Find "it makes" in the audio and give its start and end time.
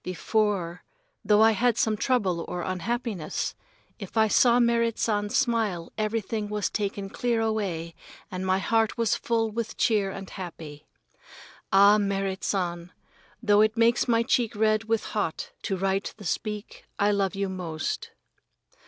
13.61-14.07